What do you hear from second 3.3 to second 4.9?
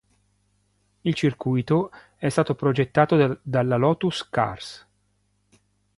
dalla Lotus Cars.